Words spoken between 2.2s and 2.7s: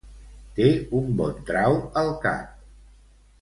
cap.